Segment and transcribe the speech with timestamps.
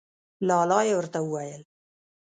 [0.47, 1.61] لا لا یې ورته وویل.